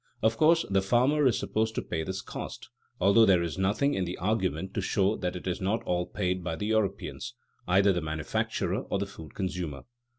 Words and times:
Of 0.23 0.35
course 0.35 0.65
the 0.67 0.81
farmer 0.81 1.27
is 1.27 1.37
supposed 1.37 1.75
to 1.75 1.81
pay 1.83 2.01
this 2.01 2.21
cost, 2.21 2.69
although 2.99 3.23
there 3.23 3.43
is 3.43 3.59
nothing 3.59 3.93
in 3.93 4.03
the 4.03 4.17
argument 4.17 4.73
to 4.73 4.81
show 4.81 5.15
that 5.17 5.35
it 5.35 5.45
is 5.45 5.61
not 5.61 5.83
all 5.83 6.07
paid 6.07 6.43
by 6.43 6.55
the 6.55 6.65
European, 6.65 7.19
either 7.67 7.93
the 7.93 8.01
manufacturer 8.01 8.81
or 8.85 8.97
the 8.97 9.05
food 9.05 9.35
consumer. 9.35 9.83